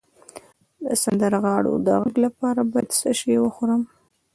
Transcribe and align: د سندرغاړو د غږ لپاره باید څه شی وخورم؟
د 0.85 0.87
سندرغاړو 1.03 1.73
د 1.85 1.87
غږ 2.01 2.15
لپاره 2.25 2.61
باید 2.71 2.89
څه 2.99 3.09
شی 3.19 3.35
وخورم؟ 3.39 3.81